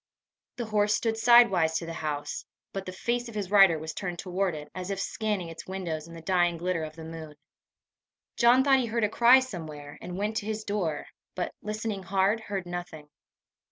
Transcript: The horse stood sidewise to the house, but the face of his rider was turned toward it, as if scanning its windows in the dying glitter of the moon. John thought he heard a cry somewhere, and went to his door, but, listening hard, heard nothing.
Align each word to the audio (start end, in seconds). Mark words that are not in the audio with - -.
The 0.55 0.65
horse 0.65 0.95
stood 0.95 1.15
sidewise 1.15 1.75
to 1.77 1.85
the 1.85 1.93
house, 1.93 2.43
but 2.73 2.87
the 2.87 2.91
face 2.91 3.29
of 3.29 3.35
his 3.35 3.51
rider 3.51 3.77
was 3.77 3.93
turned 3.93 4.17
toward 4.17 4.55
it, 4.55 4.67
as 4.73 4.89
if 4.89 4.99
scanning 4.99 5.47
its 5.49 5.67
windows 5.67 6.07
in 6.07 6.15
the 6.15 6.23
dying 6.23 6.57
glitter 6.57 6.83
of 6.83 6.95
the 6.95 7.03
moon. 7.05 7.35
John 8.35 8.63
thought 8.63 8.79
he 8.79 8.87
heard 8.87 9.03
a 9.03 9.09
cry 9.09 9.39
somewhere, 9.41 9.99
and 10.01 10.17
went 10.17 10.37
to 10.37 10.47
his 10.47 10.63
door, 10.63 11.05
but, 11.35 11.53
listening 11.61 12.01
hard, 12.01 12.39
heard 12.39 12.65
nothing. 12.65 13.09